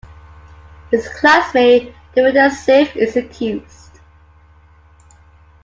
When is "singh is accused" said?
2.49-3.99